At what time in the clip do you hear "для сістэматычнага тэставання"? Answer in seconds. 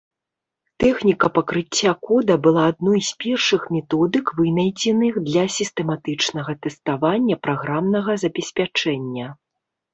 5.29-7.35